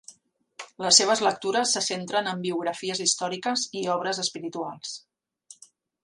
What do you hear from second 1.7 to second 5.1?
se centren en biografies històriques i obres espirituals.